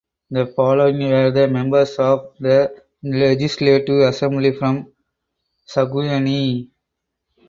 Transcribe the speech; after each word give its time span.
The 0.31 0.47
following 0.47 1.09
were 1.11 1.29
the 1.29 1.47
members 1.47 1.99
of 1.99 2.33
the 2.39 2.73
Legislative 3.03 3.99
Assembly 4.09 4.51
from 4.57 4.91
Saguenay. 5.67 6.65